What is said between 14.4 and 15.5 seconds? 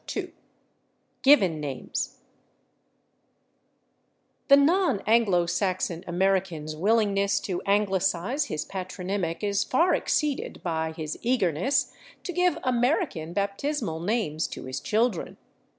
to his children.